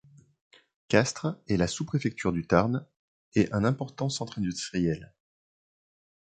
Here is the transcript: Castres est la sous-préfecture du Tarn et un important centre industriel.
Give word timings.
Castres 0.87 1.35
est 1.47 1.57
la 1.57 1.67
sous-préfecture 1.67 2.33
du 2.33 2.47
Tarn 2.47 2.87
et 3.35 3.51
un 3.53 3.63
important 3.63 4.09
centre 4.09 4.39
industriel. 4.39 5.13